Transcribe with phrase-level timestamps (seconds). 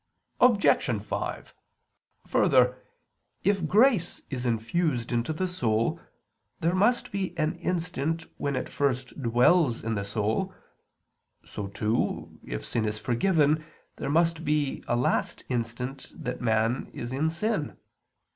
[0.39, 0.99] Obj.
[1.05, 1.53] 5:
[2.25, 2.75] Further,
[3.43, 5.99] if grace is infused into the soul,
[6.59, 10.55] there must be an instant when it first dwells in the soul;
[11.45, 13.63] so, too, if sin is forgiven
[13.97, 17.77] there must be a last instant that man is in sin.